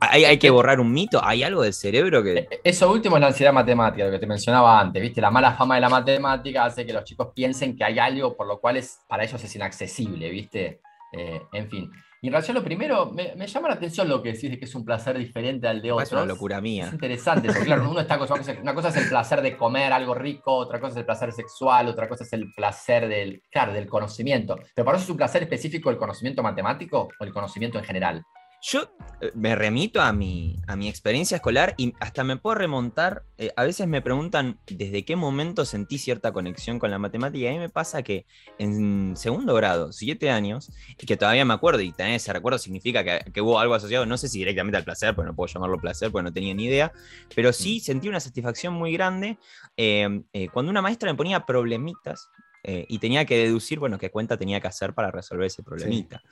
[0.01, 2.49] hay, hay que borrar un mito, hay algo del cerebro que...
[2.61, 5.21] Eso último es la ansiedad matemática, lo que te mencionaba antes, ¿viste?
[5.21, 8.47] La mala fama de la matemática hace que los chicos piensen que hay algo por
[8.47, 10.81] lo cual es, para ellos es inaccesible, ¿viste?
[11.13, 11.91] Eh, en fin.
[12.21, 14.57] Y en relación a lo primero, me, me llama la atención lo que decís de
[14.57, 16.07] que es un placer diferente al de otros.
[16.07, 16.89] Es una locura Es mía.
[16.91, 20.53] interesante, porque claro, uno está acostumbrado una cosa es el placer de comer algo rico,
[20.55, 24.57] otra cosa es el placer sexual, otra cosa es el placer del, claro, del conocimiento.
[24.73, 28.23] Pero para eso es un placer específico el conocimiento matemático o el conocimiento en general.
[28.65, 33.23] Yo eh, me remito a mi, a mi experiencia escolar y hasta me puedo remontar.
[33.37, 37.43] eh, a veces me preguntan desde qué momento sentí cierta conexión con la matemática.
[37.43, 38.25] Y a mí me pasa que
[38.59, 43.03] en segundo grado, siete años, y que todavía me acuerdo, y tener ese recuerdo significa
[43.03, 45.77] que, que hubo algo asociado, no sé si directamente al placer, porque no puedo llamarlo
[45.77, 46.93] placer, porque no tenía ni idea,
[47.35, 49.37] pero sí sentí una satisfacción muy grande
[49.75, 52.29] eh, eh, cuando una maestra me ponía problemitas.
[52.63, 56.23] eh, y tenía que deducir, bueno, qué cuenta tenía que hacer para resolver ese problemita.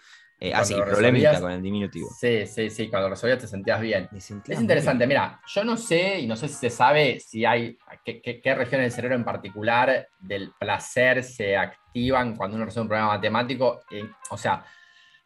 [0.44, 2.10] Eh, ah, sí, problemita con el diminutivo.
[2.20, 4.10] Sí, sí, sí, cuando resolvías te sentías bien.
[4.12, 5.10] Me sentía Es interesante, bien.
[5.20, 8.56] mira, yo no sé, y no sé si se sabe si hay, qué, qué, qué
[8.56, 13.82] regiones del cerebro en particular del placer se activan cuando uno resuelve un problema matemático.
[13.92, 14.66] Eh, o sea,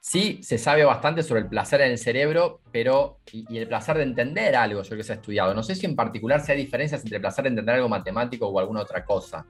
[0.02, 3.96] sí se sabe bastante sobre el placer en el cerebro, pero, y, y el placer
[3.96, 5.54] de entender algo, yo creo que se ha estudiado.
[5.54, 8.48] No sé si en particular si hay diferencias entre el placer de entender algo matemático
[8.50, 9.46] o alguna otra cosa,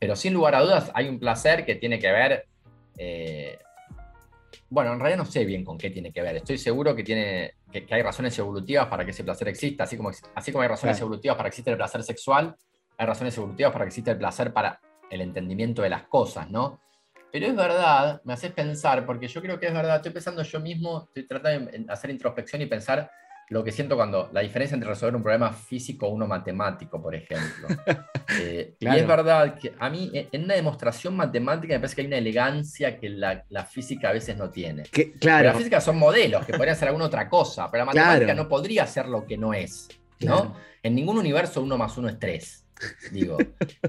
[0.00, 2.46] pero sin lugar a dudas hay un placer que tiene que ver...
[2.96, 3.58] eh,
[4.68, 6.36] bueno, en realidad no sé bien con qué tiene que ver.
[6.36, 9.96] Estoy seguro que, tiene, que, que hay razones evolutivas para que ese placer exista, así
[9.96, 11.06] como, así como hay razones Claro.
[11.06, 12.54] evolutivas para que exista el placer sexual,
[12.96, 16.80] hay razones evolutivas para que exista el placer para el entendimiento de las cosas, ¿no?
[17.32, 20.60] Pero es verdad, me haces pensar, porque yo creo que es verdad, estoy pensando yo
[20.60, 23.10] mismo, estoy tratando de hacer introspección y pensar
[23.50, 27.14] lo que siento cuando la diferencia entre resolver un problema físico o uno matemático, por
[27.14, 27.68] ejemplo.
[28.40, 28.96] Eh, Claro.
[28.96, 32.06] Y es verdad que a mí en en una demostración matemática me parece que hay
[32.06, 34.84] una elegancia que la, la física a veces no tiene.
[34.84, 37.86] Que, Pero claro, la física son modelos, que podrían ser alguna otra cosa, pero la
[37.92, 38.42] matemática Claro.
[38.42, 39.88] no podría ser lo que no es.
[40.20, 40.36] ¿no?
[40.36, 40.56] Claro.
[40.82, 42.64] En ningún universo uno más uno es tres,
[43.12, 43.36] digo.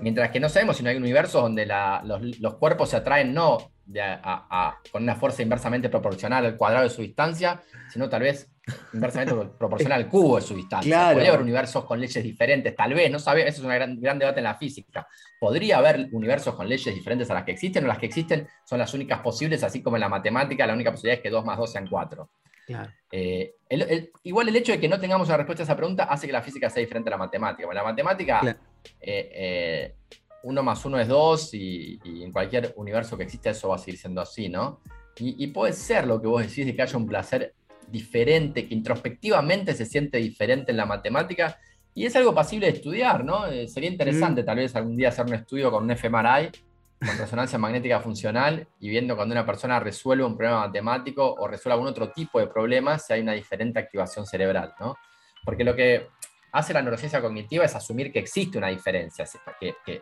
[0.02, 2.98] Mientras que no sabemos si no hay un universo donde la- los, los cuerpos se
[2.98, 7.02] atraen no de a- a- a- con una fuerza inversamente proporcional al cuadrado de su
[7.02, 8.52] distancia, sino tal vez
[8.94, 10.90] inversamente proporcional al cubo de su distancia.
[10.92, 11.14] Claro.
[11.14, 14.18] Podría haber universos con leyes diferentes, tal vez, no sabemos, eso es un gran, gran
[14.20, 15.08] debate en la física.
[15.40, 18.80] ¿Podría haber universos con leyes diferentes a las que existen o las que existen son
[18.80, 21.58] las únicas posibles, así como en la matemática la única posibilidad es que 2 más
[21.58, 22.30] 2 sean 4?
[22.66, 22.92] claro.
[23.12, 26.06] Eh, el- el- igual el hecho de que no tengamos una respuesta a esa pregunta
[26.06, 27.68] hace que la física sea diferente a la matemática.
[27.70, 28.60] En la matemática, Claro.
[29.00, 29.96] eh, eh,
[30.44, 33.78] uno más uno es dos y, y en cualquier universo que exista eso va a
[33.80, 34.82] seguir siendo así, ¿no?
[35.18, 37.54] Y, y puede ser lo que vos decís de que haya un placer
[37.90, 41.58] diferente, que introspectivamente se siente diferente en la matemática
[41.94, 43.48] y es algo pasible de estudiar, ¿no?
[43.48, 46.52] Eh, sería interesante tal vez algún día hacer un estudio con un fMRI
[47.00, 51.74] con resonancia magnética funcional y viendo cuando una persona resuelve un problema matemático o resuelve
[51.74, 54.98] algún otro tipo de problema, si hay una diferente activación cerebral, ¿no?
[55.44, 56.08] Porque lo que
[56.52, 59.26] hace la neurociencia cognitiva es asumir que existe una diferencia,
[59.60, 60.02] que, que,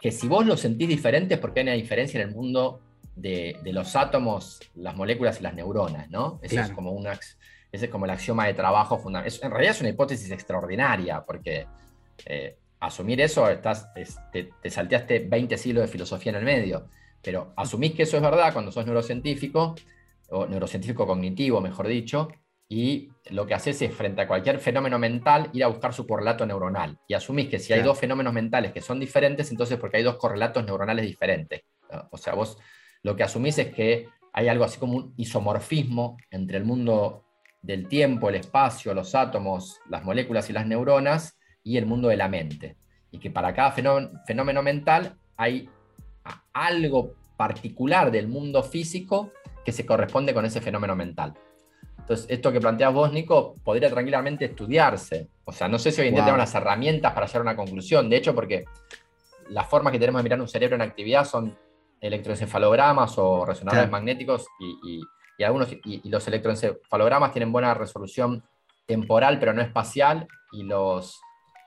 [0.00, 2.80] que si vos lo sentís diferente es porque hay una diferencia en el mundo
[3.14, 6.38] de, de los átomos, las moléculas y las neuronas, ¿no?
[6.42, 6.68] Ese Claro.
[6.68, 9.38] es como una, ese es como el axioma de trabajo fundamental.
[9.42, 11.66] En realidad es una hipótesis extraordinaria, porque
[12.26, 16.88] eh, asumir eso, estás, es- te, te salteaste 20 siglos de filosofía en el medio,
[17.22, 19.74] pero asumís que eso es verdad cuando sos neurocientífico,
[20.30, 22.28] o neurocientífico cognitivo, mejor dicho,
[22.68, 26.46] y lo que haces es, frente a cualquier fenómeno mental, ir a buscar su correlato
[26.46, 26.96] neuronal.
[27.08, 30.16] Y asumís que si hay dos fenómenos mentales que son diferentes, entonces porque hay dos
[30.16, 31.62] correlatos neuronales diferentes.
[32.12, 32.56] O sea, vos
[33.02, 37.24] lo que asumís es que hay algo así como un isomorfismo entre el mundo
[37.62, 42.16] del tiempo, el espacio, los átomos, las moléculas y las neuronas, y el mundo de
[42.16, 42.76] la mente.
[43.10, 45.68] Y que para cada fenómeno, mental hay
[46.52, 49.32] algo particular del mundo físico
[49.64, 51.34] que se corresponde con ese fenómeno mental.
[51.98, 55.28] Entonces, esto que planteas vos, Nico, podría tranquilamente estudiarse.
[55.44, 56.32] O sea, no sé si hoy en día Wow.
[56.32, 58.08] tenemos las herramientas para llegar a una conclusión.
[58.08, 58.64] De hecho, porque
[59.50, 61.56] las formas que tenemos de mirar un cerebro en actividad son
[62.00, 63.92] electroencefalogramas o resonadores Claro.
[63.92, 65.04] magnéticos y, y-
[65.38, 68.42] y algunos, y, los electroencefalogramas tienen buena resolución
[68.86, 71.18] temporal, pero no espacial, y los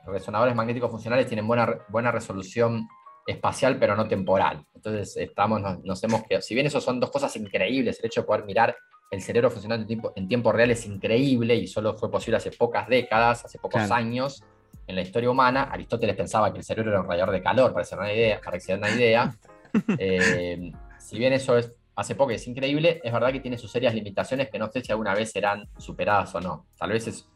[0.06, 2.88] resonadores magnéticos funcionales tienen buena, buena resolución
[3.26, 4.63] espacial, pero no temporal.
[4.76, 8.22] Entonces, estamos, nos, nos hemos quedado- si bien eso son dos cosas increíbles, el hecho
[8.22, 8.76] de poder mirar
[9.10, 12.52] el cerebro funcionando en tiempo, en tiempo real es increíble y solo fue posible hace
[12.52, 13.93] pocas décadas, hace pocos Claro.
[13.96, 14.43] años
[14.88, 15.63] en la historia humana.
[15.72, 18.13] Aristóteles pensaba que el cerebro era un radiador de calor, para que se den una
[18.13, 18.41] idea.
[18.43, 19.34] Para que se den una idea.
[19.97, 23.93] Eh, si bien eso es hace poco es increíble, es verdad que tiene sus serias
[23.93, 26.65] limitaciones que no sé si alguna vez serán superadas o no.
[26.77, 27.27] Tal vez es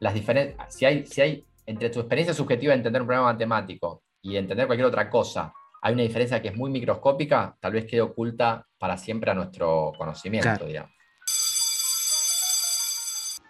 [0.00, 0.74] las diferencias.
[0.74, 4.66] Si hay, si hay entre tu experiencia subjetiva de entender un problema matemático y entender
[4.66, 8.96] cualquier otra cosa, hay una diferencia que es muy microscópica, tal vez quede oculta para
[8.96, 10.66] siempre a nuestro conocimiento, Claro.
[10.66, 10.90] digamos.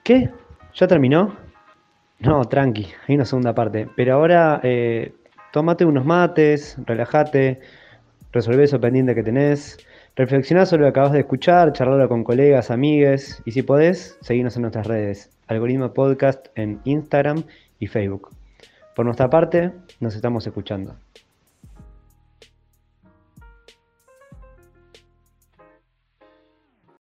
[0.04, 0.30] ¿Qué?
[0.74, 1.36] ¿Ya terminó?
[2.20, 3.88] No, tranqui, hay una segunda parte.
[3.96, 5.14] Pero ahora eh,
[5.52, 7.60] tómate unos mates, relájate,
[8.32, 9.78] resolvé eso pendiente que tenés,
[10.16, 14.56] reflexioná sobre lo que acabas de escuchar, charlarlo con colegas, amigues, y si podés, seguinos
[14.56, 17.44] en nuestras redes, Algoritmo Podcast en Instagram
[17.78, 18.30] y Facebook.
[18.94, 20.96] Por nuestra parte, nos estamos escuchando.